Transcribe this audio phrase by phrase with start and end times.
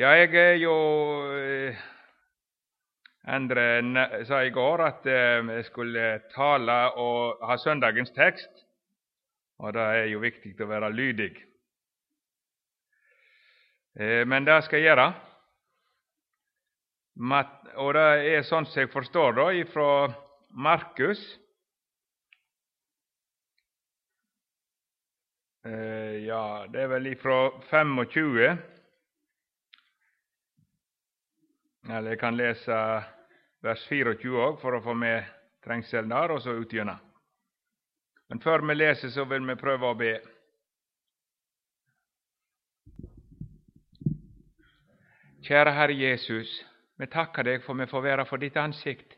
[0.00, 1.76] Jag är ju, jo eh,
[4.24, 8.50] sa igår att eh, jag skulle tala och ha söndagens text.
[9.56, 11.46] Och det är ju viktigt att vara lydig.
[13.98, 15.14] Eh, men det ska jag göra.
[17.74, 20.12] Och det är sånt jag förstår då, ifrån
[20.50, 21.38] Markus
[26.26, 27.88] Ja, det är väl ifrån 25
[31.90, 32.74] Eller jeg kan lese
[33.64, 35.26] vers 24 òg for å få med
[35.64, 37.00] trengselen der, og så utgjennom.
[38.30, 40.12] Men før vi leser, så vil vi prøve å be.
[45.42, 46.52] Kjære Herre Jesus,
[47.00, 49.16] vi takker deg for vi får være for ditt ansikt.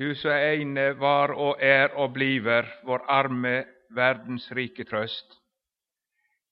[0.00, 3.58] Du som ene var og er og bliver vår arme
[3.96, 5.38] verdens rike trøst.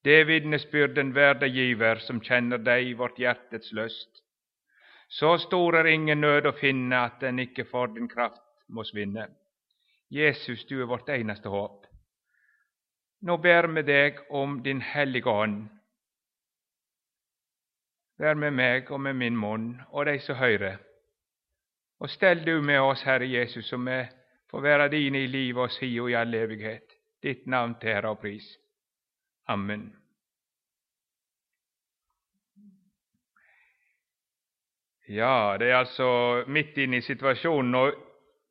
[0.05, 4.09] Det vitnesbyrden värde giver som känner dig, vårt hjärtets lust.
[5.09, 9.29] Så stor är ingen nöd att finna att den icke för din kraft må vinna.
[10.09, 11.87] Jesus, du är vårt enaste hopp.
[13.21, 15.69] Nu ber vi dig om Din heliga ande.
[18.19, 20.79] Bär med mig och med min mun och dig så hører.
[21.99, 24.11] Och ställ du med oss, Herre Jesus, som är
[24.51, 26.85] får vara din i liv och si och i all evighet.
[27.23, 28.64] Ditt namn till ära och pris.
[29.45, 29.97] Amen.
[35.07, 37.95] Ja, det är alltså mitt inne i situationen och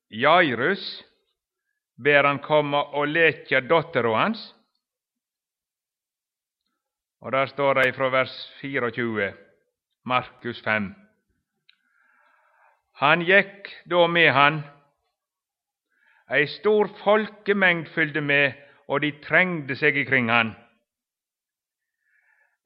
[0.07, 1.03] Jairus
[1.95, 4.55] ber han och leka dotter och hans.
[7.19, 8.29] Och där står det ifrån vers
[8.61, 9.33] 24,
[10.03, 10.93] Markus 5.
[12.91, 14.61] Han gick då med han.
[16.29, 18.53] Ei stor folkemängd följde med,
[18.85, 20.53] och de trängde sig ikring han.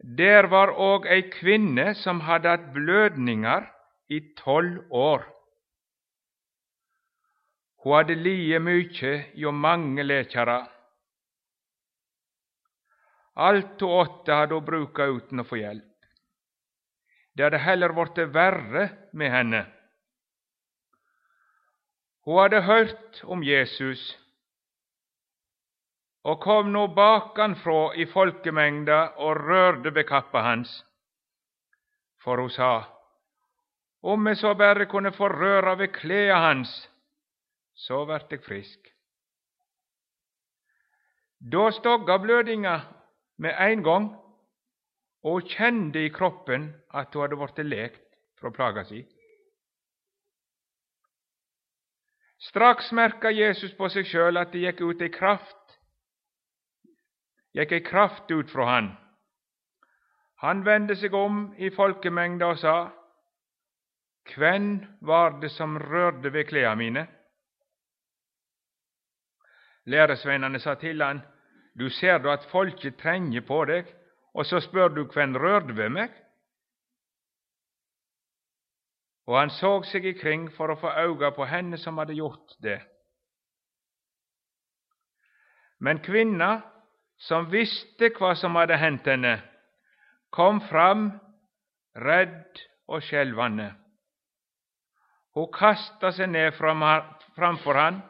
[0.07, 3.65] Der var òg ei kvinne som hadde hatt blødninger
[4.07, 5.25] i tolv år.
[7.83, 10.69] Hun hadde liet mykje hjå mange lekjarar.
[13.35, 16.07] Alt hun åtte hadde hun bruka uten å få hjelp.
[17.35, 19.65] Det hadde heller vorte verre med henne.
[22.23, 24.07] Hun hadde hørt om Jesus
[26.27, 30.85] och kom nu bakanfrå i folkemängda och rörde vid kappa hans.
[32.23, 32.85] för hon sa,
[34.01, 36.89] om jag så bara kunde få röra vid kläa hans,
[37.73, 38.79] så vart jag frisk.
[41.37, 42.81] Då stogga blödinga
[43.35, 44.05] med en gång,-
[45.21, 48.07] och kände i kroppen at hade varit vorte lekt
[48.41, 49.07] att plaga sig.
[52.39, 55.56] Strax märka Jesus på sig själv att det gick ut i kraft,
[57.57, 58.95] gick i kraft ut från han.
[60.35, 62.91] Han vände sig om i folkmängden och sa,
[64.23, 67.07] Kvän var det som rörde vid kläderna mine?
[69.83, 71.21] Læresveinane sa till han,
[71.73, 73.85] Du ser då att folket tränger på dig,
[74.33, 76.09] och så spör du kvän rörde vid mig?
[79.25, 82.81] Och han såg sig ikring för att få öga på henne som hade gjort det.
[85.77, 86.61] Men kvinna,
[87.17, 89.41] som visste vad som hade hänt henne,
[90.29, 91.19] kom fram,
[91.95, 93.75] rädd och skälvande.
[95.31, 96.51] Hon kastade sig ner
[97.35, 98.01] framför han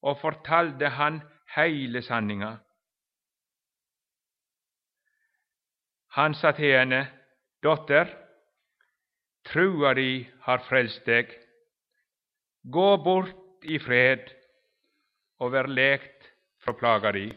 [0.00, 1.20] och fortalte han
[1.56, 2.56] hela sanningen.
[6.06, 7.06] Han sa till henne,
[7.62, 8.18] Dotter,
[9.42, 11.28] trua di har frälst dig.
[12.62, 14.30] Gå bort i fred
[15.38, 16.28] och vær lekt
[16.64, 17.32] fra plaga di.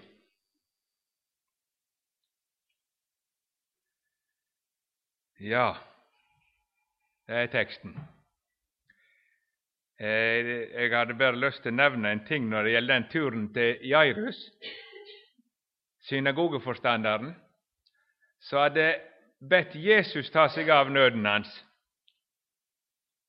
[5.45, 5.73] Ja,
[7.27, 7.99] det er teksten.
[9.99, 13.43] Eh, Jeg hadde bare lyst til å nevne en ting når det gjelder den turen
[13.53, 14.39] til Jairus,
[16.09, 17.35] synagogeforstanderen,
[18.41, 18.87] som hadde
[19.49, 21.51] bedt Jesus ta seg av nøden hans.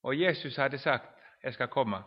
[0.02, 1.12] Og Jesus hadde sagt
[1.42, 2.02] 'Jeg skal komme'.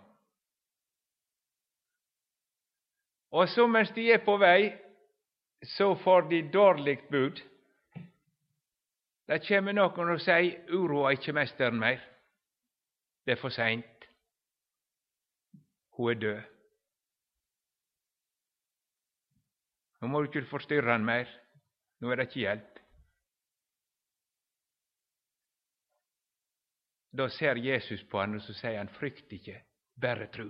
[3.32, 4.74] Og så mens de er på vei,
[5.64, 7.49] så får de dårlig bud.
[9.30, 12.06] Det kommer noen og sier 'Uroa ikke mesteren mer'.
[13.26, 14.06] Det er for seint.
[15.94, 16.40] Hun er død.
[20.02, 21.30] Nå må du ikke forstyrre han mer.
[22.00, 22.80] Nå er det ikke hjelp.
[27.18, 29.62] Da ser Jesus på han, og så sier han, frykt ikke,
[30.02, 30.50] bare tru.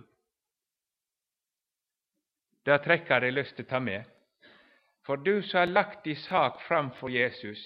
[2.65, 4.07] Det trekker jeg lyst til å ta med.
[5.03, 7.59] For du som har lagt din sak framfor Jesus,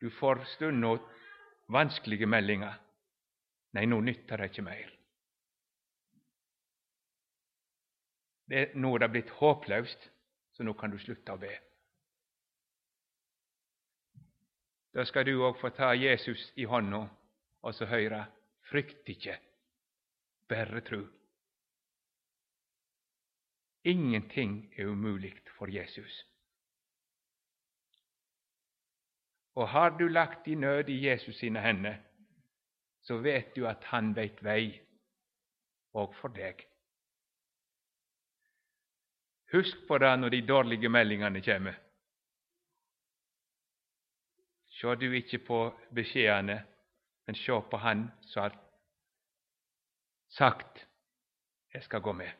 [0.00, 1.00] du får stundom
[1.72, 2.74] vanskelige meldinger.
[3.76, 4.92] Nei, nå nytter det ikke mer.
[8.46, 10.10] Det, nå er det blitt håpløst,
[10.54, 11.52] så nå kan du slutte å be.
[14.96, 17.02] Da skal du òg få ta Jesus i hånda
[17.66, 18.22] og så høre
[18.70, 19.34] frykt ikke,
[20.48, 21.02] bare tru.
[23.86, 26.24] Ingenting er umulig for Jesus.
[29.56, 32.02] Och har du lagt din nöd i Jesus sina händer,
[33.00, 34.82] så vet du att han vet väg,
[35.92, 36.56] och för dig.
[39.46, 41.78] Husk på det när de dåliga meldingene kommer.
[44.68, 46.64] Se du ikke på beskjedene,
[47.26, 48.58] men se på Han som har
[50.28, 50.86] sagt
[51.72, 52.36] 'Jeg skal gå med'.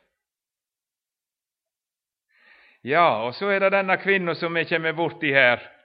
[2.83, 5.76] Ja, og så er det denne kvinna som vi kommer borti her.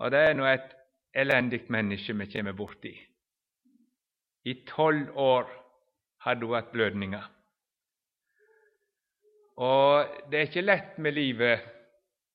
[0.00, 0.72] Og det er nå et
[1.14, 2.92] elendig menneske vi kommer borti.
[4.44, 5.50] I tolv år
[6.24, 7.26] hadde hun hatt blødninger.
[9.60, 11.60] Og det er ikke lett med livet.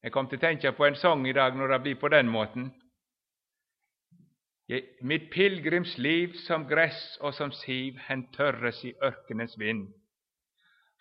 [0.03, 2.29] Jeg kom til å tenke på en sang i dag når det blir på den
[2.29, 2.69] måten.
[5.01, 9.87] Mitt pilegrimsliv som gress og som siv, hen tørres i ørkenens vind.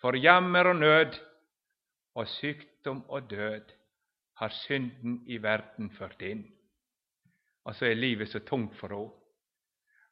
[0.01, 1.17] For jammer og nød
[2.15, 3.73] og sykdom og død
[4.41, 6.45] har synden i verden ført inn.
[7.65, 9.13] Og så er livet så tungt for henne.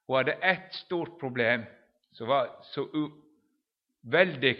[0.08, 1.64] Hun hadde ett stort problem
[2.12, 2.84] som var så
[4.04, 4.56] veldig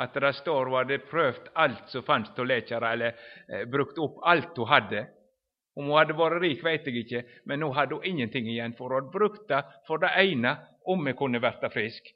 [0.00, 3.14] at det står hun hadde prøvd alt som fantes av lekere, eller
[3.48, 5.06] eh, brukt opp alt hun hadde.
[5.76, 8.88] Om hun hadde vært rik, vet jeg ikke, men nå hadde hun ingenting igjen, for
[8.88, 10.54] hun hadde brukt det for det ene
[10.88, 12.12] om hun kunne bli frisk.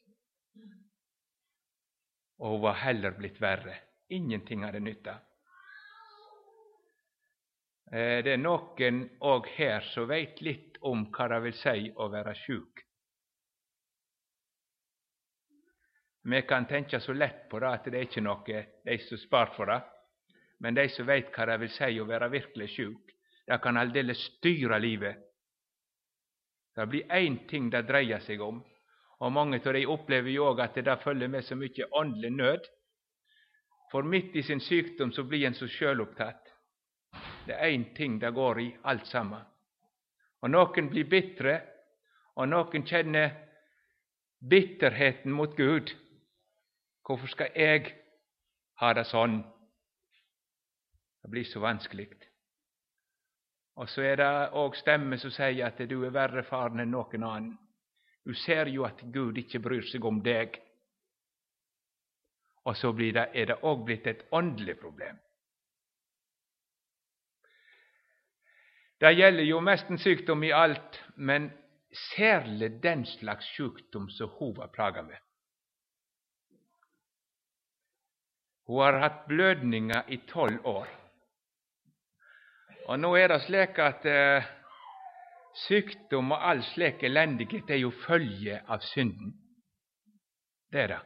[2.40, 3.76] Og hun var heller blitt verre.
[4.08, 5.18] Ingenting hadde nytta.
[7.92, 12.06] Eh, det er noen òg her som veit litt om hva det vil si å
[12.12, 12.84] være sjuk.
[16.22, 19.56] Vi kan tenke så lett på det at det er ikke noe de som spart
[19.56, 19.80] for det.
[20.60, 23.14] Men de som veit hva det vil si å være virkelig sjuk,
[23.48, 25.16] det kan aldeles styre livet.
[26.76, 28.60] Det blir én ting det dreier seg om,
[29.20, 32.68] og mange av de opplever jo òg at det følger med så mye åndelig nød.
[33.90, 36.49] For midt i sin sykdom så blir en så sjølopptatt.
[37.50, 39.42] Det er én ting det går i, alt sammen.
[40.40, 41.56] Og noen blir bitre,
[42.38, 43.32] og noen kjenner
[44.38, 45.90] bitterheten mot Gud.
[47.02, 47.88] Hvorfor skal jeg
[48.78, 49.40] ha det sånn?
[51.22, 52.06] Det blir så vanskelig.
[53.82, 54.28] Og så er det
[54.62, 57.56] òg stemmer som sier at du er verre faren enn noen annen.
[58.22, 60.54] Du ser jo at Gud ikke bryr seg om deg.
[62.70, 65.18] Og så det, er det òg blitt et åndelig problem.
[69.00, 71.50] Det gjelder jo mesten sykdom i alt, men
[72.12, 75.16] særlig den slags sykdom som hun var plaga med.
[78.66, 80.88] Hun har hatt blødninger i tolv år.
[82.86, 84.44] Og nå er det slik at eh,
[85.64, 89.32] sykdom og all slik elendighet er jo følge av synden.
[90.72, 91.00] Det er det.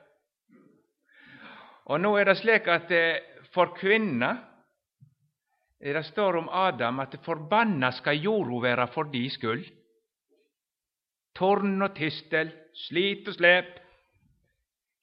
[1.85, 3.23] Og nå er det slik at eh,
[3.55, 4.43] for kvinner
[5.93, 9.73] det står om Adam att förbanna ska jorda vara för din skull.
[11.33, 13.67] Torn och tistel, slit och släp.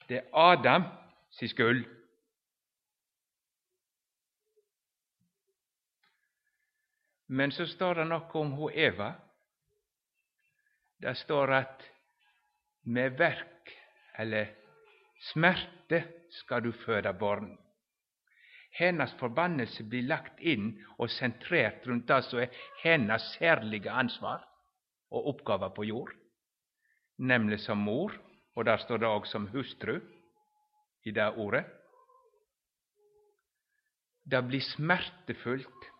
[0.07, 0.83] Det är Adam
[1.29, 1.87] sin skull.
[7.25, 9.13] Men så står det något om hur Eva.
[10.97, 11.83] Det står att
[12.81, 13.77] med verk
[14.13, 14.55] eller
[15.19, 17.57] smärte ska du föda barn.
[18.71, 22.49] Hennes förbannelse blir lagt in och centrerat runt det som är
[22.83, 24.45] hennes särliga ansvar
[25.09, 26.13] och oppgaver på jord,
[27.17, 28.21] nämligen som mor,
[28.53, 30.01] och där står det också som hustru
[31.03, 31.65] i det ordet.
[34.23, 35.91] Det blir smärtefullt,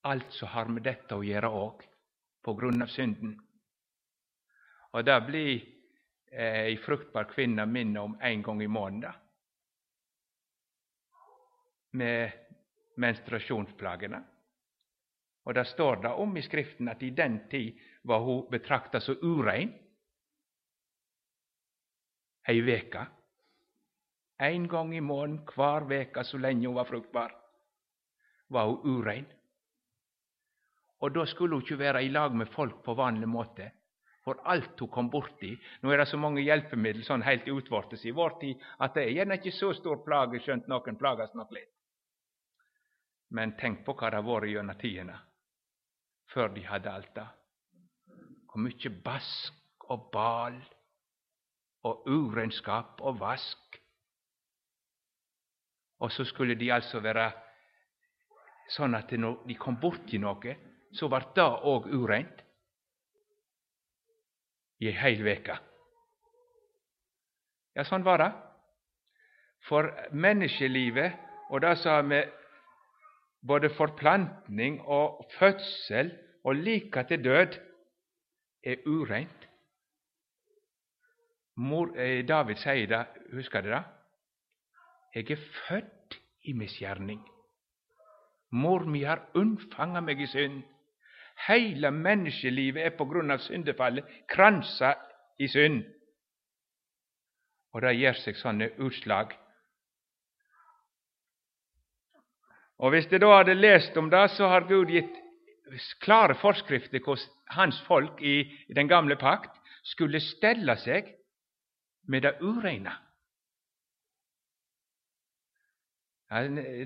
[0.00, 1.82] allt som har med detta att göra, òg,
[2.42, 3.40] på grund av synden.
[4.90, 5.64] Och det blir
[6.32, 9.14] eh, ei fruktbar kvinne minne om en gång i månaden,
[11.90, 12.32] med
[12.96, 14.22] menstruationsplagorna,
[15.44, 19.16] och det står det om i Skriften att i den tid var hon betraktad som
[19.22, 19.72] urein
[22.48, 23.06] ei vecka.
[24.36, 27.34] En gång i månaden, kvar vecka så länge hon var fruktbar,
[28.46, 29.26] var hon urein.
[30.98, 33.72] Och då skulle hon ikke vara i lag med folk på vanlig måte.
[34.24, 38.12] For alt hun kom borti Nå er det så mange hjelpemidler sånn helt utvortes i
[38.12, 41.70] vår tid at det er gjerne ikke så stor plage, skjønt noen plages nok litt.
[43.30, 44.46] Men tänk på hva det har
[46.54, 47.28] de hade Alta.
[48.48, 50.64] Och mycket bask och bal
[51.82, 53.58] och urenskap och vask.
[55.98, 57.32] Och så skulle de alltså vara
[58.68, 60.56] sådana att de kom bort till något,
[60.92, 62.42] så var det òg urent,
[64.80, 65.58] i ei heil veke.
[67.76, 68.30] Ja, sånn var det.
[69.68, 71.18] For menneskelivet
[71.50, 72.39] og det som med
[73.46, 76.12] både forplantning og fødsel
[76.44, 77.58] og like til død
[78.64, 79.48] er ureint.
[81.56, 83.84] Mor, eh, David sier det, husker dere det?
[85.14, 87.20] Jeg er født i misgjerning.
[88.50, 90.62] Mor mi har unnfanga meg i synd.
[91.46, 94.94] Heile menneskelivet er på grunn av syndefallet kransa
[95.38, 95.82] i synd.
[97.72, 99.34] Og det gir seg sånne utslag.
[102.80, 105.16] Och visst de då hade läst om det, så har Gud gitt
[106.00, 109.50] klare forskrifter hur hans folk i, i den gamla pakt
[109.82, 111.16] skulle ställa sig
[112.08, 112.92] med det ureine.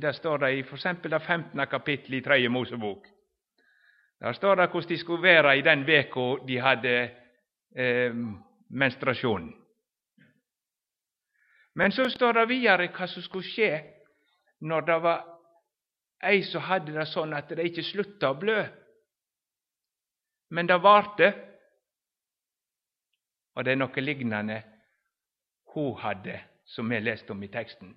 [0.01, 0.83] Det står det i f.eks.
[1.03, 1.67] det 15.
[1.67, 3.07] kapitlet i Tredje Mosebok.
[4.21, 7.03] Där står det hur de skulle vara i den vecka de hade
[7.77, 8.15] eh,
[8.69, 9.55] menstruation.
[11.75, 13.83] Men så står det vidare vad som skulle ske
[14.59, 15.34] när det var
[16.23, 18.61] ei så hadde det sånn at det ikke slutta å blø.
[20.55, 21.33] Men det varte.
[23.55, 24.63] Og det er noe lignende
[25.75, 27.93] hun hadde, som vi leste om i teksten.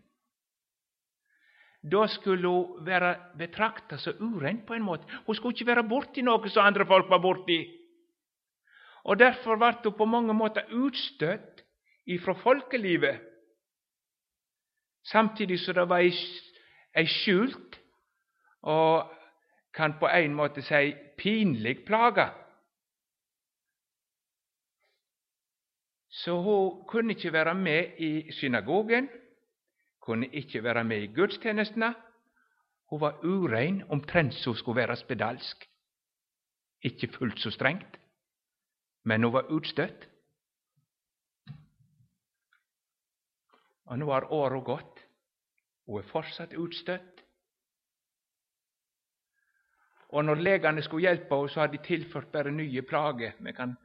[1.81, 5.07] Da skulle hun være betrakta som urein på en måte.
[5.25, 7.59] Hun skulle ikke være borti noe som andre folk var borti.
[9.07, 11.63] Og Derfor ble hun på mange måter utstøtt
[12.07, 13.19] ifra folkelivet,
[15.03, 17.76] samtidig som det var ei skjult
[18.61, 19.13] og
[19.73, 22.29] kan på en måte si pinlig plage.
[26.09, 29.09] Så hun kunne ikke være med i synagogen,
[30.01, 31.93] kunne ikke være med i gudstjenestene.
[32.89, 35.69] Hun var urein omtrent som hun skulle være spedalsk.
[36.81, 37.99] Ikke fullt så strengt,
[39.03, 40.09] men hun var utstøtt.
[43.85, 44.99] Og nå har åra gått.
[45.85, 47.16] Hun er fortsatt utstøtt.
[50.09, 53.35] Og når legene skulle hjelpe henne, så hadde de tilført bare nye plager.
[53.39, 53.75] Vi kan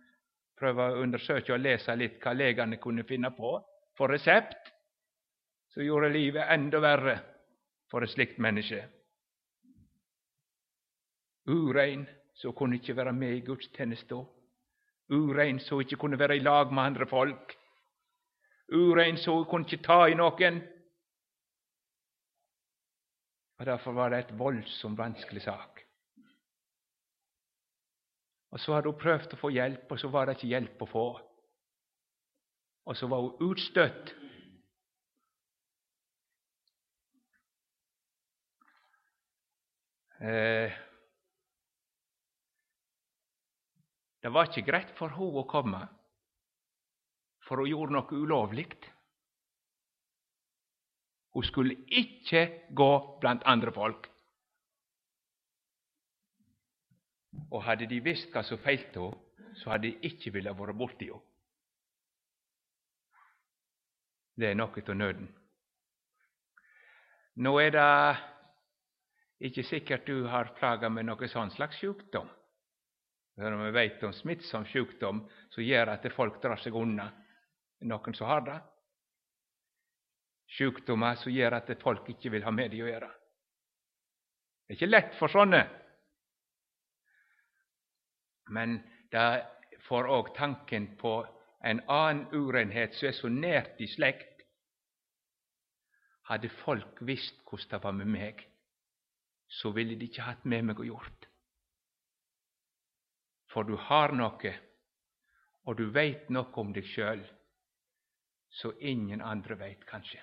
[0.59, 3.57] prøve å undersøke og lese litt hva legene kunne finne på
[3.99, 4.71] för resept,
[5.73, 7.17] som gjorde livet enda verre
[7.91, 8.85] for et slikt menneske.
[11.49, 14.21] Urein, så kunne ikke være med i gudstjenesta.
[15.13, 17.57] Urein, så ikke kunne være i lag med andre folk.
[18.73, 20.63] Urein, så kunne ikke ta i noen.
[23.59, 25.82] Og Derfor var det et voldsomt vanskelig sak.
[28.53, 30.89] Og Så hadde hun prøvd å få hjelp, og så var det ikke hjelp å
[30.91, 31.07] få.
[32.85, 34.13] Og så var hun utstøtt.
[40.23, 40.77] Eh,
[44.23, 45.81] det var ikke greit for henne å komme,
[47.49, 48.69] for hun gjorde noe ulovlig.
[51.33, 52.93] Hun skulle ikke gå
[53.25, 54.12] blant andre folk.
[57.53, 59.29] Og hadde de visst hva som feilte henne,
[59.61, 61.21] så hadde de ikke villet vært borti henne.
[64.33, 65.27] Det er noe av nøden.
[67.45, 67.89] Nå er det
[69.49, 72.29] ikke sikkert du har plaga med någon sånn slags sjukdom.
[73.37, 77.09] Når vi veit om smittsom sjukdom som gjør at folk drar seg unna.
[77.89, 78.59] Noen som har det.
[80.53, 83.09] Sjukdommer som gjør at folk ikke vil ha med det å gjøre.
[84.69, 85.63] Det er ikke lett for sånne
[88.53, 88.81] men
[89.11, 89.47] det
[89.81, 91.27] får också tanken på
[91.61, 94.43] en annan urenhet som är så närt i släkt.
[96.23, 98.49] Hade folk visst hur det var med mig,
[99.47, 101.29] så ville de ikke haft med mig att gjort.
[103.53, 104.45] För du har något
[105.63, 107.25] och du vet något om dig själv,
[108.49, 110.23] så ingen andra vet kanske.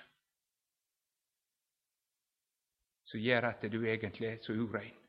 [3.04, 5.00] Så gör att du egentligen är så urein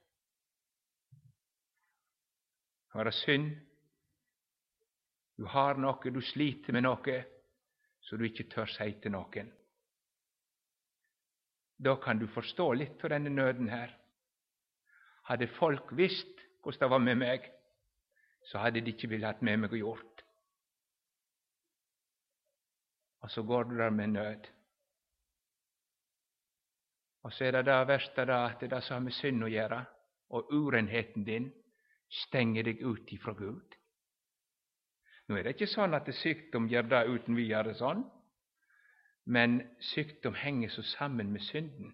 [2.72, 3.51] kan være synd.
[5.38, 7.17] Du har noe, du sliter med noe,
[8.01, 9.51] så du ikke tør si til noen.
[11.81, 13.93] Da kan du forstå litt av denne nøden her.
[15.29, 17.45] Hadde folk visst hvordan det var med meg,
[18.45, 20.24] så hadde de ikke villet hatt med meg å gjort.
[23.21, 24.50] Og så går du der med nød.
[27.21, 29.45] Og så er det det verste da, at det er det som har med synd
[29.45, 29.81] å gjøre,
[30.38, 31.50] og urenheten din
[32.12, 33.75] Stänger dig ut ifrån Gud.
[35.27, 38.01] Nu är det inte sånn at sykdom gjør det uten videre sånn,
[39.32, 39.62] men
[39.94, 41.94] sykdom henger så sammen med synden.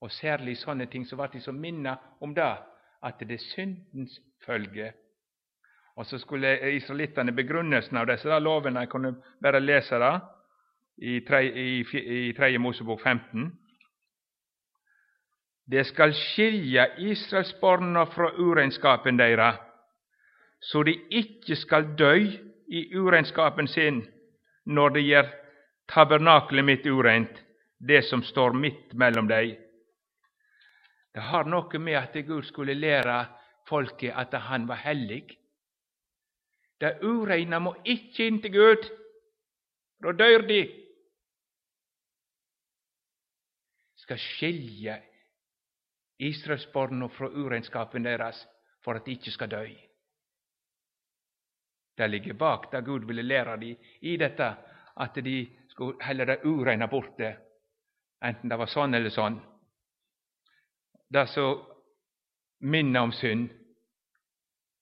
[0.00, 2.50] Og særlig sånne ting så ble de så minna om det,
[3.00, 4.90] at det er syndens følge.
[5.96, 10.14] Og så skulle israelittene begrunnelsen av disse da, lovene Jeg kunne bare lese det
[10.96, 11.40] i 3.
[11.48, 12.58] I 3.
[12.58, 13.50] Mosebok 15.
[15.70, 19.56] Det skilja Israels barn från urenskapen deres,
[20.60, 22.14] så de ikke skal dø
[22.68, 24.00] i urenskapen sin
[24.66, 25.28] når de gjør
[25.88, 27.30] tabernaklet mitt urent,
[27.78, 29.54] det som står midt mellom dem.
[31.14, 33.26] Det har noe med at Gud skulle lære
[33.68, 35.22] folket at han var hellig.
[36.80, 38.90] Det ureine må ikke inn til Gud,
[40.02, 40.60] da dør de.
[44.02, 44.98] Skal skilje
[46.20, 48.46] Israels Israelsbarna fra urenskapen deras
[48.84, 49.68] för att de inte ska dö.
[51.94, 54.56] Det ligger bak det Gud ville lära dem i detta
[54.94, 56.40] att de skulle hälla det
[56.86, 57.38] bort det,
[58.20, 59.40] enten det var sån eller sån.
[61.08, 61.76] Det så
[62.58, 63.50] minner om synd,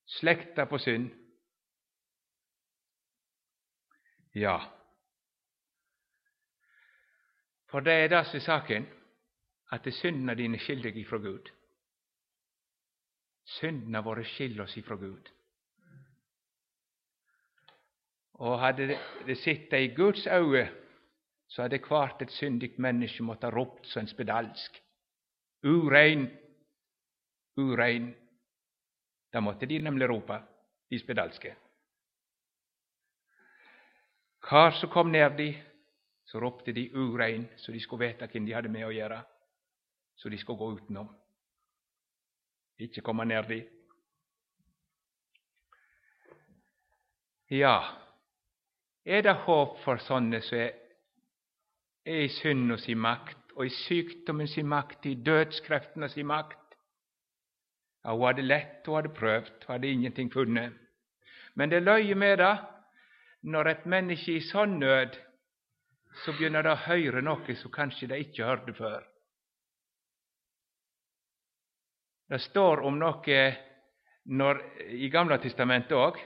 [0.05, 1.09] släkta på synd.
[4.31, 4.61] Ja,
[7.71, 8.98] för det är det som är saken
[9.71, 11.49] at syndene dine skiller deg ifra Gud.
[13.59, 15.29] Syndene våre skiller oss ifra Gud.
[18.39, 18.95] Og hadde
[19.27, 20.69] det sittet i Guds øyne,
[21.49, 24.77] så hadde hvert et syndig menneske måttet ropt som en spedalsk.
[25.65, 26.27] Urein,
[27.57, 28.13] urein.
[29.33, 30.37] Da måtte de nemlig rope,
[30.89, 31.55] de spedalske.
[34.49, 35.51] Hva som kom nær de,
[36.25, 39.19] så ropte de urein, så de skulle vite hvem de hadde med å gjøre
[40.19, 41.09] så de skal gå utenom.
[42.79, 43.61] Ikke komme nær de.
[47.49, 47.79] Ja,
[49.05, 50.75] er det håp for sånne som er,
[52.05, 56.75] er i synda sin makt, og i sykdommen sin makt, i dødskreftene sin makt?
[58.03, 60.77] Ja, hun hadde lett, hun hadde prøvd, hun hadde ingenting funnet.
[61.55, 62.53] Men det løye med det,
[63.41, 65.17] når et menneske er i sånn nød,
[66.23, 69.08] så begynner det å høre noe som kanskje de ikke hørte før.
[72.29, 73.37] Det står om noe
[74.29, 74.59] når,
[74.93, 76.19] i Gamle testamentet òg,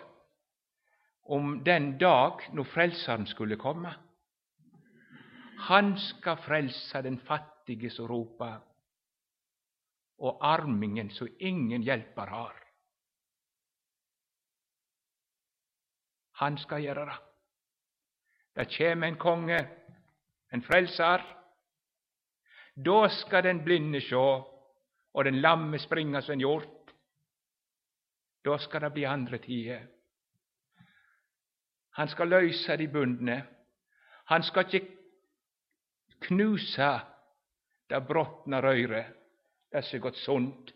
[1.32, 3.94] om den dag når Frelseren skulle komme.
[5.70, 8.60] Han skal frelse den fattige som roper,
[10.20, 12.60] og armingen som ingen hjelper har.
[16.44, 17.20] Han skal gjøre det.
[18.54, 19.60] Det kjem en konge,
[20.54, 21.24] en frelser.
[22.76, 24.26] Da skal den blinde sjå,
[25.14, 26.92] och den lamme springa som en hjort.
[28.42, 29.88] då ska det bli andra tider.
[31.90, 33.46] Han ska lösa de bundne.
[34.26, 34.88] Han ska inte
[36.20, 37.02] knusa
[37.88, 39.08] det brottna røyret,
[39.70, 40.74] det som gått sunt.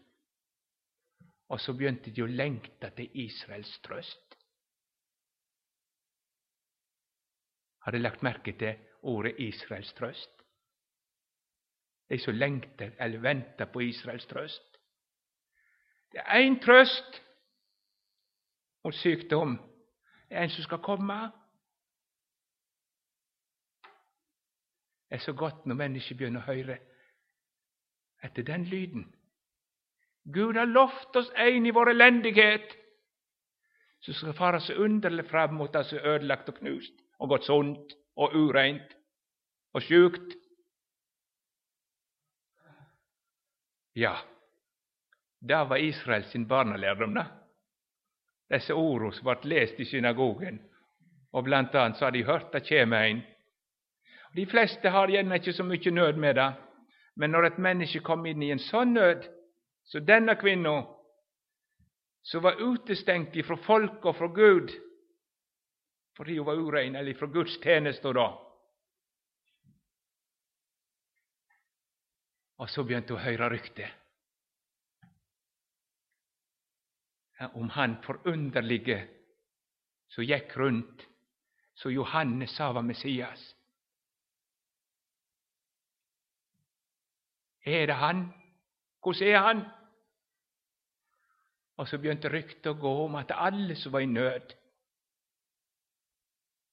[1.47, 4.37] och så begynte de längta till Israels tröst.
[7.79, 10.36] Har du lagt märke till ordet Israels tröst?
[12.09, 14.77] De som lengter eller venter på Israels trøst.
[16.11, 17.21] Det er én trøst
[18.83, 19.57] mot sykdom.
[20.29, 21.31] Det er en som skal komme.
[25.09, 26.77] Det er så godt når mennesker begynner å høre
[28.23, 29.05] etter den lyden.
[30.33, 32.75] Gud har lovt oss en i vår elendighet
[34.03, 37.47] som skal fare så underlig fram mot det som er ødelagt og knust og gått
[37.47, 38.97] sunt og ureint
[39.73, 40.35] og sjukt.
[43.99, 44.17] Ja,
[45.39, 47.23] där var Israel sin barnalärdom.
[48.49, 50.59] Dessa oros var som i synagogen,
[51.31, 53.21] och bland annat så har de hört det kjem ein.
[54.33, 56.53] De flesta har gärna inte så mycket nöd med det,
[57.13, 59.25] men när ett människa kom in i en sån nöd,
[59.83, 60.87] så denna kvinna,
[62.21, 64.69] som var utestängd ifrån folk och från Gud
[66.17, 68.46] För hon var urein, eller från Guds tjänst då.
[72.57, 74.03] Og så begynte hun å høre ryktet
[77.53, 78.97] om han forunderlige
[80.09, 81.03] som gikk rundt,
[81.77, 83.43] som Johannes sa var Messias.
[87.61, 88.23] Er det han?
[89.03, 89.61] Hvordan er han?
[91.77, 94.55] Og så begynte ryktet å gå om at alle som var i nød,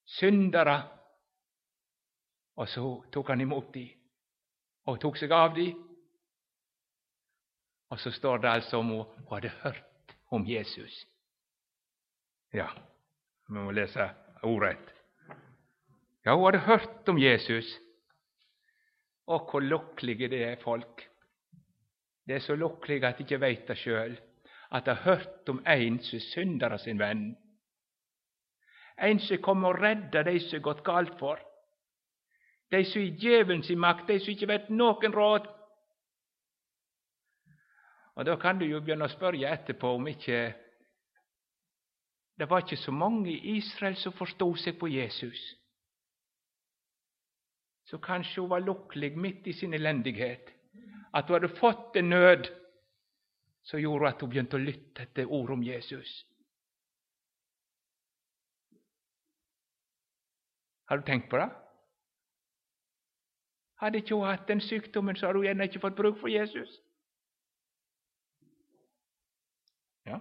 [0.04, 0.82] syndere
[2.54, 4.03] Og så tok han imot dem
[4.84, 5.94] och tog sig av dem
[7.88, 11.06] och så står det alltså om hon hade hört om Jesus.
[12.50, 12.70] Ja,
[13.46, 14.10] man må läsa
[14.42, 14.94] orätt.
[16.22, 17.78] Ja, hon hade hört om Jesus.
[19.24, 21.08] Och hur lyckliga det är, folk.
[22.24, 24.16] Det är så lyckliga att de veta veit det sjøl,
[24.70, 27.36] at de har hört om en som syndar sin vän.
[28.96, 31.53] En som kommer och räddar dig som gått galt för.
[32.74, 35.44] Det är så i djevelen sin makt, är så ikke vet noen råd.
[38.16, 40.40] Og Da kan du jo begynne å spørre etterpå om ikke
[42.34, 45.38] det var ikke så mange i Israel som forstod seg på Jesus.
[47.86, 50.50] Så kanskje hun var lycklig midt i sin elendighet,
[51.14, 52.50] at hun hadde fått en nød
[53.62, 56.24] som gjorde at hun begynte å lytte ord om Jesus.
[60.90, 61.52] Har du tenkt på det?
[63.84, 66.70] Hadde ikke hun hatt den sykdommen, så hadde hun gjerne ikke fått bruk for Jesus.
[70.06, 70.16] Ja.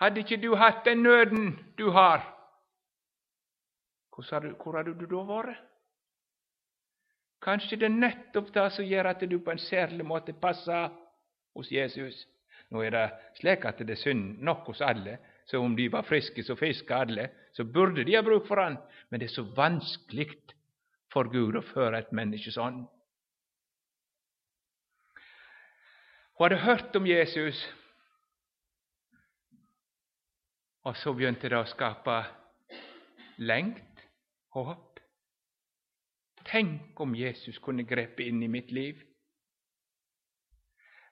[0.00, 2.24] Hadde ikke du hatt den nøden du har,
[4.16, 5.60] hvor hadde du da vært?
[7.44, 10.88] Kanskje det er nettopp det som gjør at du på en særlig måte passer
[11.54, 12.24] hos Jesus.
[12.72, 16.08] Nå er det slik at det er synd nok hos alle, så om de var
[16.08, 19.44] friske som fisk alle, så burde de ha bruk for Han, men det er så
[19.56, 20.32] vanskelig
[21.12, 22.60] for Gud och för ett menneske
[26.32, 27.68] Hon hade hört om Jesus,
[30.82, 32.26] och så begynte det att skapa
[33.36, 34.00] längt
[34.50, 34.98] och hopp.
[36.44, 39.02] Tänk om Jesus kunde greppa in i mitt liv.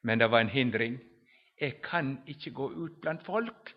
[0.01, 0.99] Men det var en hindring.
[1.57, 3.75] Jag kan inte gå ut bland folk.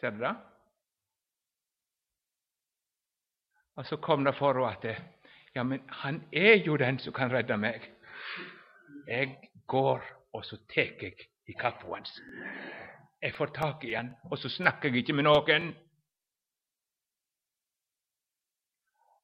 [0.00, 0.36] Ser du det?
[3.84, 5.02] Så kom det farao att det,
[5.52, 7.94] ja, men han är ju den som kan rädda mig.
[9.06, 12.02] Jag går, och så täcker jag i kappa
[13.20, 15.74] Jag får tag i han, och så snackar jag inte med någon.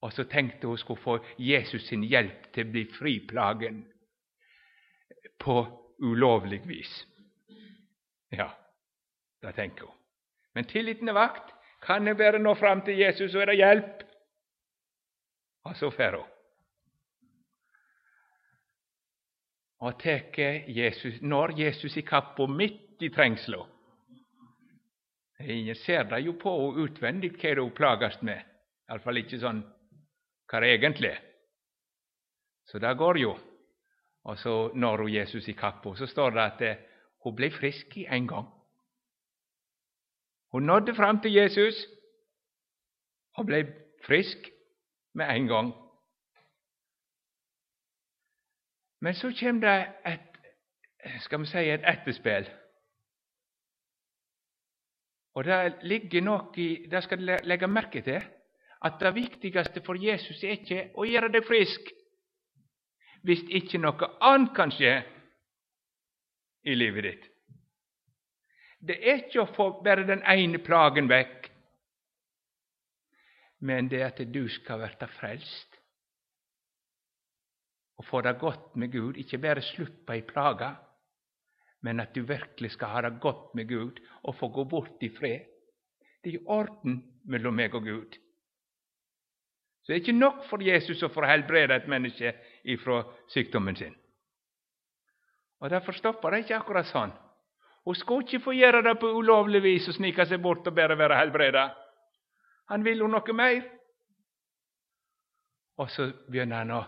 [0.00, 3.92] Och så tänkte hon skulle få Jesus sin hjälp till att bli friplagen.
[5.38, 7.06] på olovlig vis.
[8.28, 8.58] Ja,
[9.40, 9.99] det tänker hon.
[10.54, 11.54] Men tilliten er vakt.
[11.82, 14.02] Kan jeg bare nå fram til Jesus, så er det hjelp.
[15.64, 16.28] Og så får hun.
[19.80, 20.36] Og tek
[20.68, 23.62] Jesus, når Jesus i kappa midt i trengsla.
[25.40, 28.42] Ingen ser det jo på henne utvendig hva hun plagast med,
[28.90, 29.62] iallfall ikke sånn
[30.50, 31.22] hva det egentlig er.
[32.68, 33.32] Så det går jo.
[34.28, 36.82] Og så når hun Jesus i kappa, så står det at eh,
[37.24, 38.50] hun ble frisk i en gang.
[40.50, 41.86] Hon nådde fram till Jesus
[43.36, 43.66] och blev
[44.02, 44.38] frisk
[45.12, 45.72] med en gång.
[49.00, 50.36] Men så kom det ett,
[51.20, 52.50] ska man säga, ett efterspel.
[55.32, 58.20] Och där ligger något i Det ska du lägga märke till,
[58.78, 61.80] att det viktigaste för Jesus är inte att göra dig frisk
[63.22, 64.72] Visst inte något annat kan
[66.62, 67.29] i livet ditt.
[68.80, 71.50] Det er ikke å få bare den ene plagen vekk,
[73.60, 75.76] men det er at du skal verta frelst
[78.00, 80.70] og få det godt med Gud, ikke bare slippa ei plage,
[81.84, 85.10] men at du virkelig skal ha det godt med Gud og få gå bort i
[85.12, 85.44] fred.
[86.24, 88.16] Det er i orden mellom meg og Gud.
[89.82, 92.32] Så det er ikke nok for Jesus å få helbrede et menneske
[92.64, 93.94] ifra sykdommen sin.
[95.60, 97.12] Og Derfor stopper det ikke akkurat sånn
[97.84, 100.94] och skulle inte få göra det på olovlig vis och snika sig bort och bära
[100.94, 101.76] vara helbreda.
[102.64, 103.72] Han vill något mer.
[105.76, 106.86] Och så börjar han att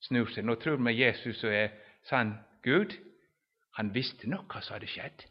[0.00, 0.42] snur sig.
[0.42, 1.70] Nå tror man Jesus er
[2.02, 2.92] sann Gud.
[3.70, 5.26] Han visste nog vad som hade skett.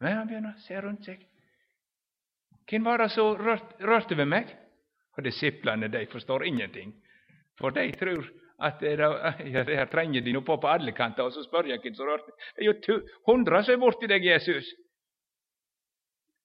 [0.00, 1.28] Men han börjar se runt sig.
[2.64, 4.56] Kan vara så rört, rørte ved mig?
[5.16, 6.92] Och disiplene de förstår ingenting.
[7.58, 8.98] För de tror at det,
[9.54, 11.22] ja, trenger de nå på på alle kanter.
[11.22, 14.24] Og så spør jeg hvem så rørte Det er jo hundre som er borti deg,
[14.24, 14.74] Jesus.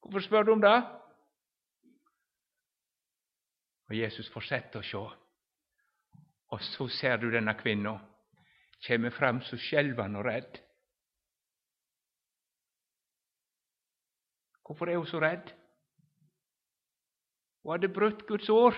[0.02, 0.76] Hvorfor spør du om det?
[3.88, 5.04] Og Jesus fortsetter å se.
[6.52, 7.98] Og så ser du denne kvinna
[8.84, 10.60] kjem fram så skjelvende og redd.
[14.64, 15.50] Hvorfor er hun så redd?
[17.64, 18.76] Hun hadde brutt Guds ord.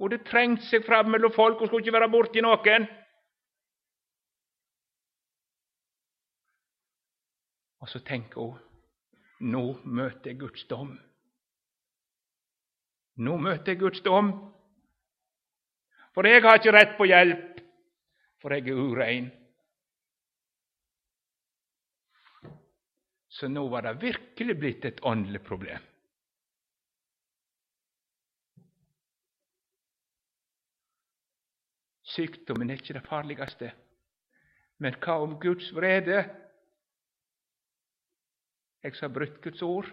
[0.00, 2.86] Hun det trängt seg fram mellom folk, hun skulle ikke være borti noen.
[7.80, 10.94] Og så tenker hun nå møter jeg Guds dom.
[13.20, 14.32] Nå møter jeg Guds dom.
[16.12, 17.60] For jeg har ikke rett på hjelp,
[18.40, 19.30] for jeg er urein.
[23.30, 25.89] Så nå var det virkelig blitt et åndelig problem.
[32.10, 33.70] Sykdommen er ikke det farligste,
[34.82, 36.24] men hva om Guds vrede?
[38.82, 39.90] Jeg har brutt Guds ord.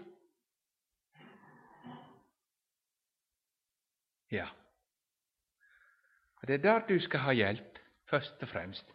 [4.30, 4.48] Ja.
[6.46, 7.78] Det er der du skal ha hjelp,
[8.10, 8.94] først og fremst.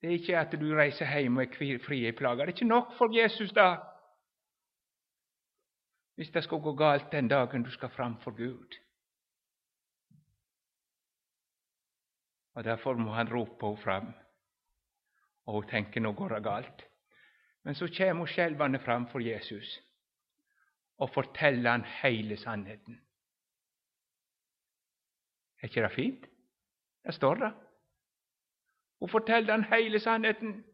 [0.00, 2.44] Det er ikke at du reiser hjem og er fri i plager.
[2.44, 3.76] Det er ikke nok for Jesus, da.
[6.14, 8.80] Hvis det skal gå galt den dagen du skal fram for Gud.
[12.60, 14.12] Och därför må han ropa och fram,
[15.44, 16.82] och hon tänker nog, går det galt.
[17.62, 19.80] Men så kommer hon skjelvende fram för Jesus
[20.96, 23.00] och berättar han hela sannheten.
[25.56, 26.24] Är inte det fint?
[27.02, 27.52] Det står det.
[28.98, 30.64] Hon berättar han hela sannheten.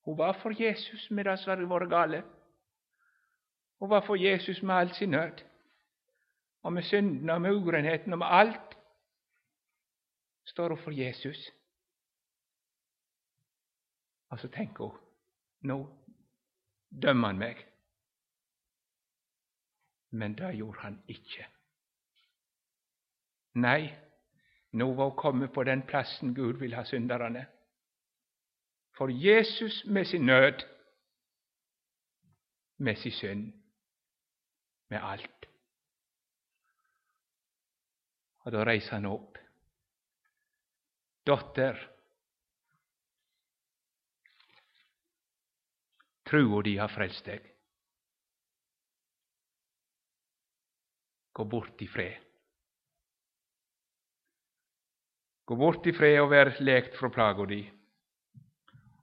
[0.00, 2.24] Hon var för Jesus medan det var galet.
[3.78, 5.47] Hon var för Jesus med all sin nöd
[6.60, 8.76] och med synderna och med orenheten och med allt
[10.44, 11.52] står hon för Jesus.
[14.28, 14.98] Och så tänker hon,
[15.58, 15.86] nu
[16.88, 17.66] dömer han mig.
[20.08, 21.46] Men det gjorde han inte.
[23.52, 24.00] Nej,
[24.70, 27.44] nu var hon kommet på den platsen Gud vill ha syndarna.
[28.96, 30.64] För Jesus med sin nöd,
[32.76, 33.62] med sin synd,
[34.88, 35.37] med allt.
[38.48, 39.38] Och då reser han upp.
[41.22, 41.90] Dotter,
[46.30, 47.54] tro och de har frälst dig?
[51.32, 52.18] Gå bort i fred.
[55.44, 57.46] Gå bort i fred och vær lekt från plagor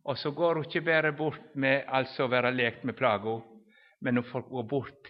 [0.03, 3.63] Och så går hon inte bara bort med alltså vara läkt lekt med plagor,
[3.99, 5.07] men hon får gå bort.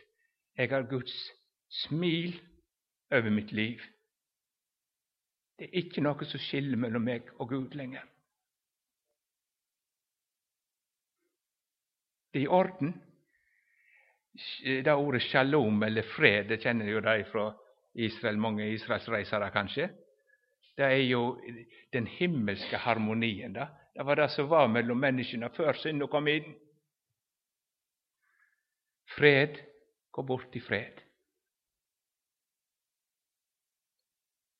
[0.55, 1.31] äger har Guds
[1.69, 2.41] smil
[3.09, 3.94] över mitt liv.
[5.55, 8.03] Det er ikke noe som skiller mellom meg og Gud lenger.
[12.33, 12.91] Det er i orden.
[14.59, 17.45] Det ordet shalom, eller fred, det kjenner jo de fra
[17.95, 19.87] Israel, mange israelsreisere kanskje.
[20.75, 21.37] Det er jo
[21.95, 23.53] den himmelske harmonien.
[23.53, 23.69] da.
[23.95, 26.51] Det var det som var mellom menneskene før synden kom inn.
[29.15, 29.61] Fred,
[30.11, 31.04] gå bort i fred.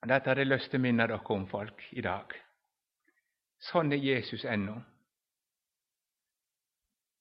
[0.05, 2.33] Dette har jeg lyst til å minne dere om, folk, i dag.
[3.71, 4.75] Sånn er Jesus ennå.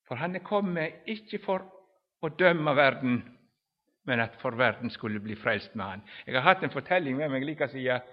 [0.04, 1.64] For han er kommet ikke for
[2.24, 3.22] å dømme verden,
[4.04, 6.04] men at for verden skulle bli frelst med han.
[6.26, 8.04] Jeg har hatt en fortelling med meg like siden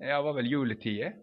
[0.00, 1.16] det var vel juletider.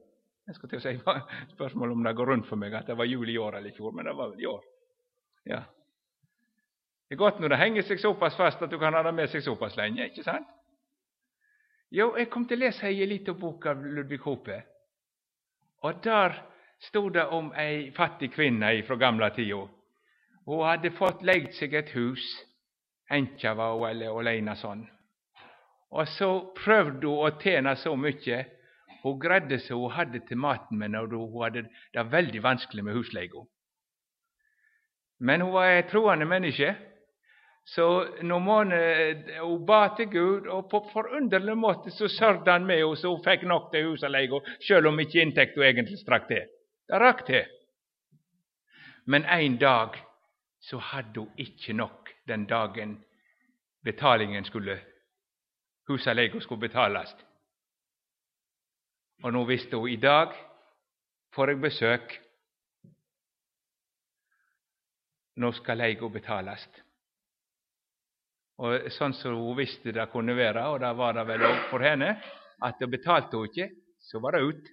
[0.48, 0.94] Jeg skal til å si
[1.56, 3.76] spørsmål om det går rundt for meg at det var jul i år eller i
[3.76, 4.68] fjor, men det var vel i år.
[5.48, 5.64] Ja.
[7.08, 9.32] Det er godt når det henger seg såpass fast at du kan ha det med
[9.32, 10.48] seg såpass lenge, ikke sant?
[11.90, 14.58] Jo, jeg kom til å lese ei lita bok av Ludvig Hope.
[15.88, 16.36] Og der
[16.84, 19.62] stod det om ei fattig kvinne fra gamle tida.
[20.48, 22.26] Hun hadde fått leid seg et hus.
[23.12, 24.84] Enkja var hun, eller aleine sånn.
[25.96, 28.44] Og så prøvde hun å tjene så mye.
[29.06, 33.46] Hun greide så hun hadde til maten, men hun hadde det veldig vanskelig med husleia.
[35.20, 36.76] Men hun var et troende menneske,
[37.68, 42.66] så når man, eh, hun ba til Gud, og på forunderlig måte så sørget han
[42.66, 46.48] med henne så hun fikk nok til husleia, selv om ikke inntekten egentlig strakk til.
[46.88, 47.44] Det rakk til.
[49.06, 50.00] Men en dag
[50.62, 53.04] så hadde hun ikke nok den dagen
[53.84, 54.80] betalingen skulle
[55.88, 57.16] husleia skulle betales.
[59.24, 60.32] Og nå visste hun i dag
[61.36, 62.20] får jeg besøk.
[65.36, 66.87] Nå skal leia betales.
[68.58, 71.86] Og Sånn som hun visste det kunne være, og det var det vel òg for
[71.86, 72.16] henne,
[72.66, 73.70] at det betalte hun ikke,
[74.02, 74.72] så var det ut.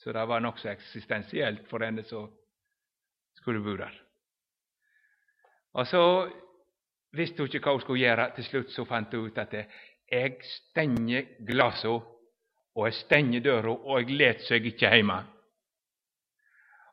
[0.00, 2.30] Så det var nokså eksistensielt for henne som
[3.40, 3.96] skulle bo der.
[5.74, 6.02] Og så
[7.12, 8.30] visste hun ikke hva hun skulle gjøre.
[8.36, 12.00] Til slutt så fant hun ut at jeg stenger glassene,
[12.78, 15.18] og jeg stenger døra, og jeg let seg ikke hjemme.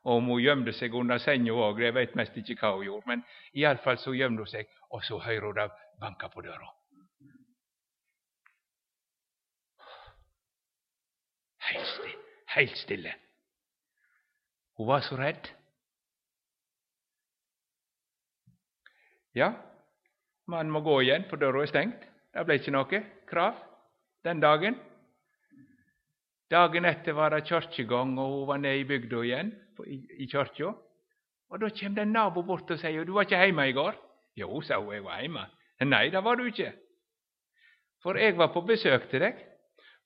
[0.04, 3.06] Og om hun gjemte seg under senga òg, jeg vet mest ikke hva hun gjorde,
[3.06, 3.22] men
[3.54, 6.74] iallfall så gjemte hun seg och så hører hon det på dörren.
[11.58, 12.16] Helt stille.
[12.46, 13.14] Helt stille.
[14.72, 15.48] Hon var så rädd.
[19.32, 19.52] Ja,
[20.46, 22.06] man må gå igjen, for døra er stengt.
[22.32, 23.58] Det ble ikke noe krav
[24.24, 24.78] den dagen.
[26.50, 29.52] Dagen etter var det kirkegang, og hun var nede i bygda igjen,
[29.84, 30.72] i, i kirka.
[31.48, 34.07] Og da kommer det en nabo bort og sier 'Du var ikke hjemme i går?'
[34.38, 35.46] 'Jo', sa hun, 'jeg var hjemme'.
[35.80, 36.72] 'Nei, det var du ikke.'
[38.02, 39.34] For jeg var på besøk til deg.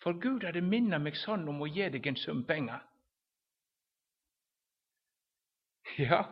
[0.03, 2.81] For Gud hadde minnet meg sånn om å gi deg en sum penger.
[5.99, 6.23] Ja,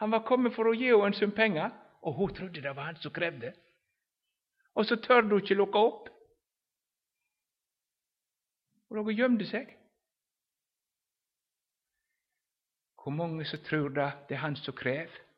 [0.00, 2.90] han var kommet for å gi henne en sum penger, og hun trodde det var
[2.90, 3.54] han som krevde.
[4.74, 6.08] Og så tør hun ikke lukke opp.
[8.90, 9.72] Og dere gjemte seg.
[13.02, 15.31] Hvor mange som tror det, det er han som krever?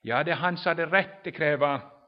[0.00, 1.98] Ja, det han hade rätt att kräva.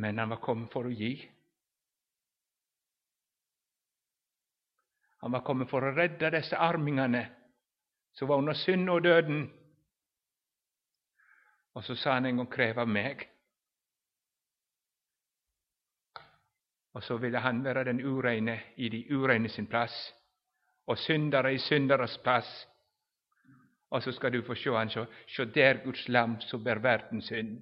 [0.00, 1.28] men han var kommen för att ge.
[5.16, 7.26] Han var kommen för att rädda dessa armingarna
[8.12, 9.50] som var under synd och döden.
[11.72, 12.88] Och så sa han en gång, kräva av
[16.92, 20.14] Och så ville han vara den ureine i de urene sin plats,
[20.84, 22.66] och syndare i syndares plats,
[23.90, 27.24] Og så skal du få se han så, så der Guds lam som bærer verdens
[27.24, 27.60] synd.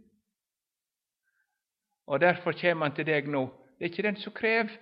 [2.06, 3.46] Og derfor kommer han til deg nå.
[3.78, 4.76] Det er ikke den som krever,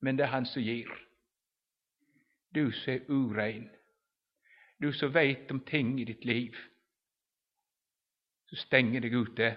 [0.00, 0.90] men det er han som gir.
[2.54, 3.70] Du som er urein,
[4.82, 6.54] du som veit om ting i ditt liv,
[8.48, 9.56] så stenger deg ute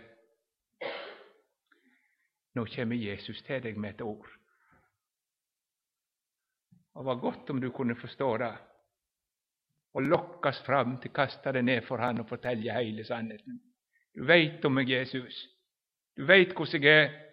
[2.54, 4.30] nå kommer Jesus til deg med et ord.
[6.94, 8.58] Och var godt om du kunne forstå det,
[9.94, 13.60] och lockas fram till kastade ner för han och fortelle hela sanningen.
[14.14, 15.46] Du vet om Jesus.
[16.16, 17.24] Du vet hur det är.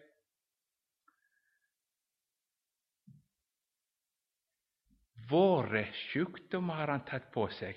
[5.30, 7.76] Våra sjukdomar har han tagit på sig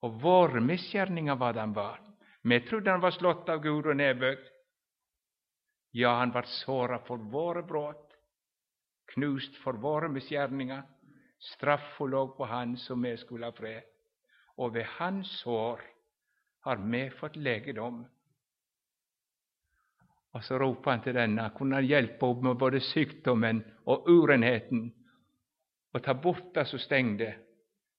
[0.00, 2.00] och våra missgärningar vad han var.
[2.42, 4.38] Vi trodde han var slått av Gud och nedböjd.
[5.90, 8.12] Ja, han var sårad för våra brott,
[9.12, 10.93] knust för våra missgärningar,
[11.44, 13.82] Straffa låg på han som med skulle ha fred,
[14.72, 15.80] vid hans sår
[16.60, 17.36] har med fått
[17.74, 18.06] dem.
[20.30, 24.92] Och så ropade han till denna, kunde han hjälpa upp med både sjukdomen och urenheten,
[25.92, 27.36] och ta bort det som stängde,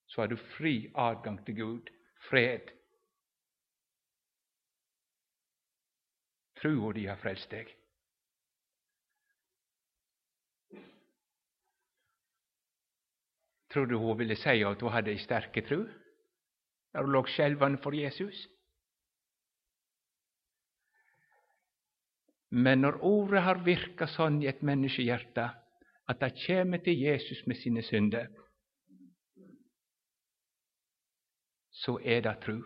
[0.06, 1.90] så har du fri adgång till Gud,
[2.30, 2.62] fred.
[6.62, 7.85] Tror di har frälst dig.
[13.76, 15.88] Tror du ville säga att hon hade en stark tro
[16.94, 18.48] när hon låg skjelvende för Jesus?
[22.50, 25.50] Men när ordet har virkat så i ett människohjärta
[26.06, 28.30] att det kommer till Jesus med sina synder,
[31.70, 32.64] så är det tro.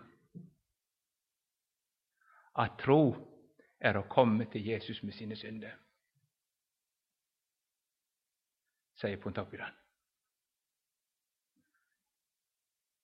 [2.52, 3.16] Att tro
[3.80, 5.80] är att komma till Jesus med sina synder,
[9.02, 9.72] säger Pontoppidan.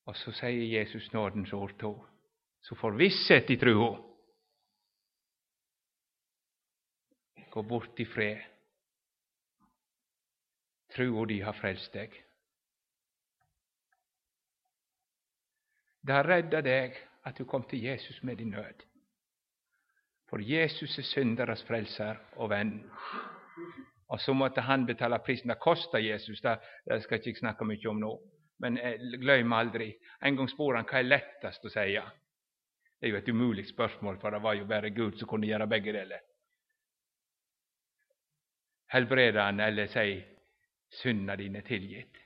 [0.06, 2.08] Och så säger Jesus nådens ord då.
[2.60, 4.16] så får visshet i tro.
[7.50, 8.46] Gå bort i fred.
[10.94, 12.26] Trua de har frälst dig.
[16.02, 18.84] Det har räddat dig att du kom till Jesus med din nöd,
[20.30, 22.92] för Jesus är synderes frälsare och vän.
[24.08, 27.90] Och så måste han betala priserna, Det kosta Jesus, det, det jag inte snacka mycket
[27.90, 28.35] om nu.
[28.58, 32.12] Men eh, glöm aldrig, En gång spåren, han är lättast att säga?
[33.00, 35.68] Det är ju ett omöjligt spörsmål, för det var ju bara Gud som kunde göra
[35.68, 36.22] bägge delar.
[38.88, 40.26] Helbrede han eller si
[40.90, 42.18] synda är tillgitt.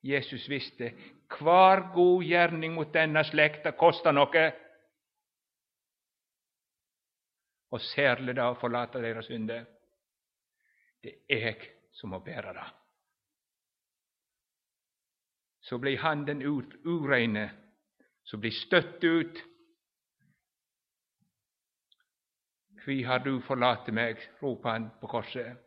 [0.00, 0.92] Jesus visste
[1.28, 4.54] kvar god gärning mot denna släkt kostar något.
[7.68, 9.66] Och särskilt att förlata deras synder.
[11.00, 11.56] Det är jag
[11.90, 12.64] som har bära det
[15.68, 17.50] så blir handen ut, ureine
[18.22, 19.44] så blir stött ut.
[22.84, 25.58] Kvi har du förlatit mig, ropade han på korset.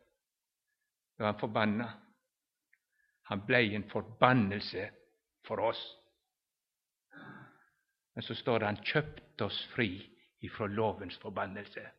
[1.18, 1.92] Då han förbannad.
[3.22, 4.90] Han blev en förbannelse
[5.46, 5.96] för oss.
[8.14, 11.92] Men så står det han köpt oss fri ifrån lovens förbannelse.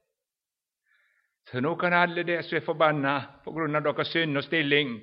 [1.51, 5.01] Så nu kan alla de som är förbannade på grund av deras synd och stilling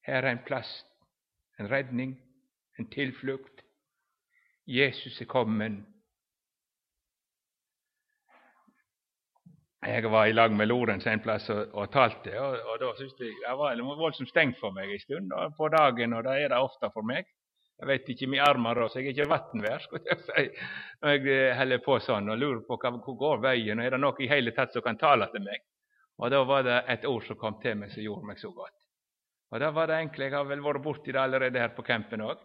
[0.00, 0.84] här är en plats
[1.56, 2.16] en räddning,
[2.78, 3.60] en tillflykt.
[4.64, 5.86] Jesus är kommen.
[9.86, 13.20] Jeg var i lag med Lorentz en plass og, og talte, og, og da syntes
[13.20, 13.52] jeg det
[13.86, 16.90] var voldsomt stengt for meg en stund og på dagen, og det er det ofte
[16.94, 17.28] for meg.
[17.76, 20.46] Jeg vet ikke min armer så jeg er ikke vatnvær, skulle jeg si,
[21.02, 24.00] når jeg holder på sånn og lurer på hva, hvor går veien, og er det
[24.02, 25.62] noe i hele tatt som kan tale til meg?
[26.18, 28.74] Og da var det et ord som kom til meg som gjorde meg så godt.
[29.50, 30.24] Og da var det enkle.
[30.24, 32.40] Jeg har vel vært borti det allerede her på campen òg.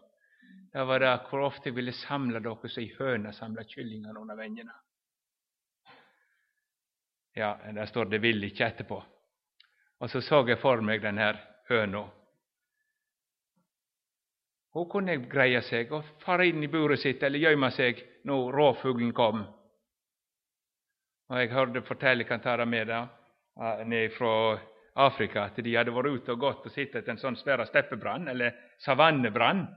[0.72, 4.38] Det var det hvor ofte jeg ville samle dere som ei høne samler kyllingene under
[4.39, 4.74] vengene.
[7.36, 9.04] Ja, der står 'det vil ikke' etterpå.
[9.99, 11.39] Og så så jeg for meg denne
[11.70, 12.10] høna.
[14.74, 19.14] Hun kunne greie seg og fare inn i buret sitt eller gjemme seg når rovfuglen
[19.14, 19.43] kom.
[21.30, 23.08] Og Jeg hørte fortelle, kan ta det med deg,
[23.62, 24.60] eh, ned fra
[24.94, 28.56] Afrika, att de hade varit ute och gått och sett en sån svær steppebrand eller
[28.78, 29.68] savannebrand.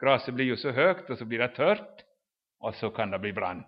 [0.00, 2.04] Gräset blir ju så högt och så blir det torrt,
[2.58, 3.64] och så kan det bli brand.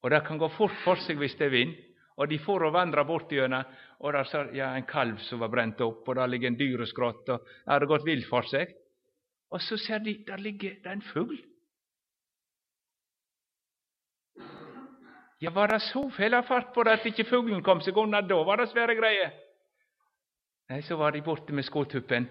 [0.00, 1.74] Och det kan gå fort för sig visst det är vind.
[2.14, 3.00] Och de for och vandra
[3.30, 3.64] öarna,
[3.98, 7.28] och där sa ja, en kalv som var bränt upp, och där ligger en dyreskrott,
[7.28, 8.76] och det hade gått vilt för sig.
[9.50, 11.36] Och så ser de där ligger där en fugl.
[15.38, 18.44] Ja, var det så fel fart på det att inte fuglen kom sig undan, då
[18.44, 19.47] var det svåra grejer.
[20.68, 22.28] Nej, så var de borta med skåtuppen,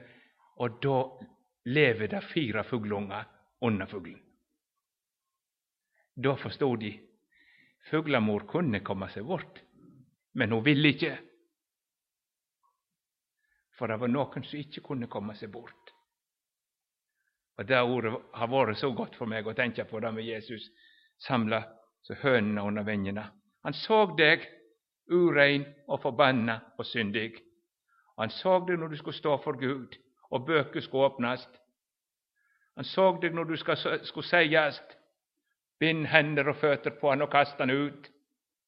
[0.56, 1.24] och då
[1.66, 3.26] lever det fyra fugleunger
[3.62, 4.20] under fuglen.
[6.16, 7.00] Då förstod de
[7.90, 9.62] fuglamor kunde komma sig bort,
[10.32, 11.20] men hon ville inte,
[13.78, 15.94] för det var någon som inte kunde komma sig bort.
[17.56, 20.62] Och Det ordet har varit så gott för mig att tänka på det med Jesus
[21.18, 21.64] samla
[22.10, 23.32] hönorna under vingarna.
[23.62, 24.42] Han såg dig,
[25.08, 27.47] urein och förbannad och syndig.
[28.18, 31.48] Han såg dig när du skulle stå för Gud, och böcker skulle öppnas.
[32.76, 33.58] Han såg dig när du
[34.04, 34.82] skulle sägas
[35.80, 38.12] bind händer och fötter på honom och kasta honom ut,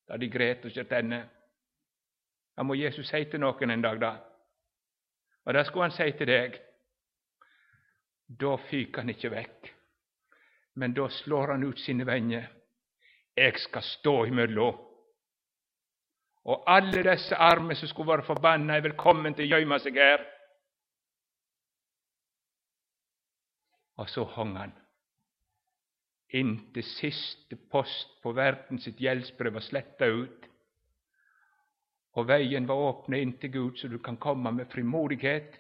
[0.08, 1.30] da de grät och skjøt henne.
[2.56, 4.16] Da må Jesus säga till någon en dag, då?
[5.44, 6.62] Vad det skulle han säga till dig.
[8.28, 9.74] Då fick han inte väck.
[10.74, 12.50] men då slår han ut sina vänner.
[13.34, 14.89] Jag ska stå i imellom.
[16.50, 20.26] Og alle disse armer som skulle vara forbanna, er velkommen til å gjemme seg her.
[24.00, 24.78] Og så hang han
[26.30, 30.46] inntil siste post på verden sitt gjeldsbrev var sletta ut,
[32.18, 35.58] og veien var åpna inn til Gud, så du kan komme med frimodighet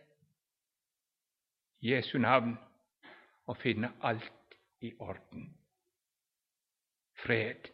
[1.85, 2.57] Jesu navn
[3.47, 5.47] og finne alt i orden.
[7.23, 7.69] Fred.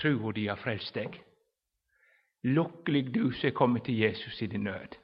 [0.00, 1.20] Tro och de har frelst deg.
[2.42, 4.96] Lycklig du som er kommet til Jesus i din nød,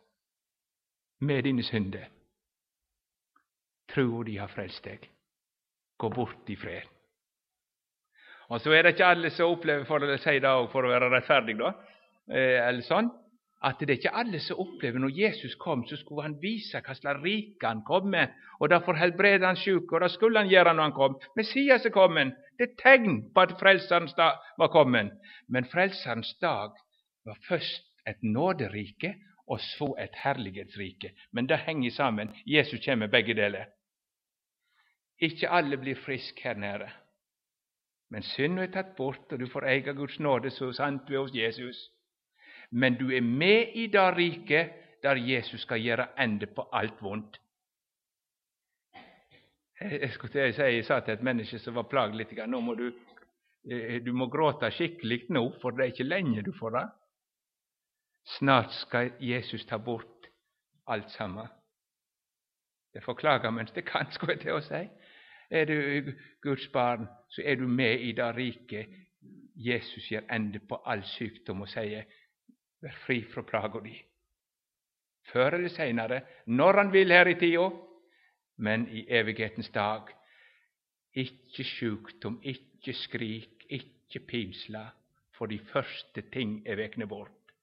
[1.20, 2.08] med dine synder.
[3.94, 5.08] Tro och de har frelst deg.
[5.98, 6.88] Gå bort i fred.
[8.50, 11.10] Og så er det ikke alle som opplever, for å si det for å være
[11.12, 11.70] rettferdig, da,
[12.34, 13.10] eh, eller sånn,
[13.62, 16.94] at det er ikke alle som opplever når Jesus kom, så skulle han vise hva
[16.96, 20.74] slags rike han kom med, og derfor helbrede han syke, og det skulle han gjøre
[20.74, 21.18] når han kom.
[21.36, 22.34] Messias er kommet.
[22.60, 25.14] Det er tegn på at Frelserens dag var kommet.
[25.48, 26.74] Men Frelserens dag
[27.24, 29.14] var først et nåderike,
[29.48, 31.10] og så et herlighetsrike.
[31.32, 32.36] Men det henger sammen.
[32.46, 33.64] Jesus kommer med begge deler.
[35.18, 36.90] Ikke alle blir friske her nede.
[38.10, 41.24] Men synden er tatt bort, og du får eie Guds nåde så sant du er
[41.24, 41.80] hos Jesus.
[42.70, 47.40] Men du er med i det riket der Jesus skal gjøre ende på alt vondt.
[49.80, 52.60] Jeg skulle til å si, jeg sa til et menneske som var plaget litt nå
[52.60, 52.90] må du,
[53.70, 56.84] eh, du må gråte skikkelig nå, for det er ikke lenge du får det.
[58.36, 60.28] Snart skal Jesus ta bort
[60.86, 61.48] alt sammen.
[62.92, 64.84] Det forklager mens det kan, skulle jeg til å si.
[65.50, 66.12] Er du
[66.42, 68.98] Guds barn, så er du med i det riket
[69.56, 72.04] Jesus gjør ende på all sykdom og sier,
[72.80, 73.96] vær fri fra plaga di.
[75.32, 77.70] Før eller seinere, når Han vil her i tida,
[78.60, 80.10] men i evighetens dag.
[81.14, 84.84] Ikke sjukdom, ikke skrik, ikke pinsla,
[85.34, 87.54] for de første ting er vekne bort.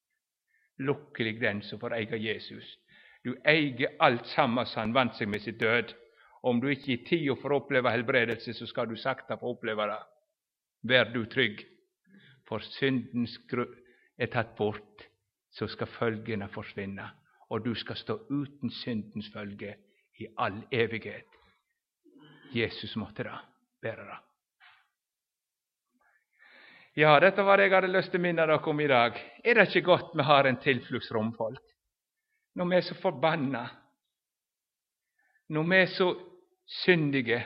[0.77, 2.77] Lukkelig den som får eie Jesus.
[3.25, 5.93] Du eier alt sammen som han vant seg med sitt død.
[6.43, 10.01] Om du ikke i tida får oppleve helbredelse, så skal du sakte få oppleve det.
[10.87, 11.63] Vær du trygg,
[12.47, 13.37] for syndens
[14.17, 15.03] er tatt bort,
[15.51, 17.09] så skal følgene forsvinne,
[17.49, 19.75] og du skal stå uten syndens følge
[20.17, 21.27] i all evighet.
[22.51, 23.39] Jesus måtte bära
[23.81, 24.17] bære det.
[26.97, 29.19] Ja, dette var det jeg hadde lyst til å minne dere om i dag.
[29.45, 31.61] Er det ikke godt vi har en tilfluktsrom, folk?
[32.55, 33.67] Når vi er så forbanna,
[35.53, 36.15] når vi er så
[36.65, 37.45] syndige,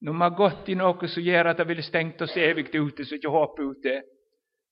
[0.00, 3.04] Når vi har gått i noe som gjør at det ville stengt oss evig ute,
[3.04, 4.02] så ikke håp ute.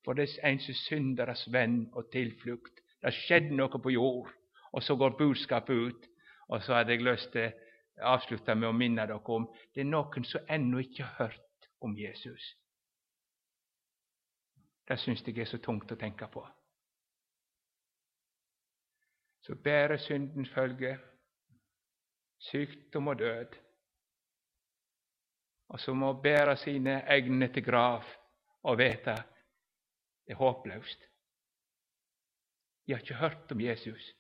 [0.05, 2.81] For det er en som synderes venn og tilflukt.
[3.03, 4.31] Det skjedde noe på jord,
[4.73, 6.07] og så går budskapet ut.
[6.49, 7.51] Og så hadde jeg lyst til
[8.01, 11.69] å avslutte med å minne dere om det er noen som ennå ikke har hørt
[11.85, 12.55] om Jesus.
[14.89, 16.43] Det syns jeg er så tungt å tenke på.
[19.45, 20.97] Så bærer syndens følge,
[22.51, 23.57] sykdom og død,
[25.69, 28.07] og som må bære sine egne til grav
[28.65, 29.17] og vite
[30.29, 31.05] det er håpløst.
[32.87, 34.15] De har ikke hørt om Jesus.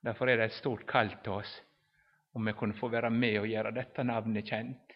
[0.00, 1.62] Därför är det ett stort kall till oss
[2.32, 4.92] om vi kunde få vara med och göra detta navnet känt,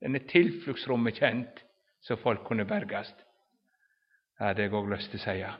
[0.00, 1.64] denne tillflyktsrummet känt
[2.00, 3.14] så folk kunde bergas.
[4.38, 5.54] Ja, Det går jeg att säga.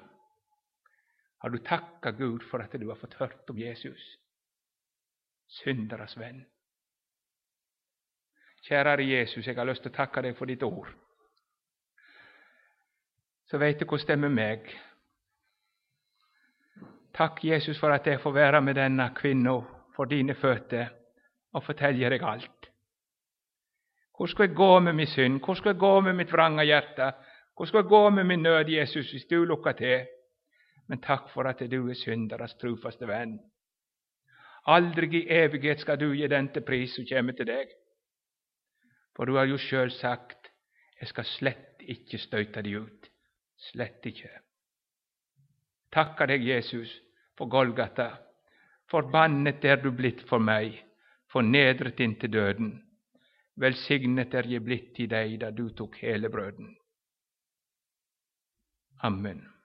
[1.39, 4.19] Har du tackat Gud för att du har fått hört om Jesus,
[5.49, 6.45] synderes vän.
[8.63, 10.89] Kjære Jesus, jag har lust att tacka dig för ditt ord.
[13.45, 14.81] Så vet du hur det är med mig.
[17.13, 19.65] Tack Jesus, för att jag får vara med denna kvinna
[19.97, 20.93] för dina fötter
[21.53, 22.71] och förtälja dig allt.
[24.19, 25.43] Hur ska jag gå med min synd?
[25.47, 27.15] hur ska jag gå med mitt vranga hjärta,
[27.57, 30.07] hur ska jag gå med min nöd Jesus, om du lockar till?
[30.87, 33.39] Men tack för att du är syndarnas trofaste vän.
[34.63, 37.69] Aldrig i evighet ska du ge den till pris som kommer till dig.
[39.17, 40.37] För du har ju själv sagt
[40.99, 43.11] jag ska slett inte stöta dig ut.
[43.57, 44.31] Slett inte.
[45.91, 47.01] Tacka dig Jesus,
[47.37, 48.19] på Golgata.
[48.91, 50.87] Förbannet är du blitt för mig,
[51.33, 52.83] förnedret inte döden.
[53.55, 56.77] Välsignet är jag blivit i dig där du tog hela bröden.
[59.03, 59.60] Amen.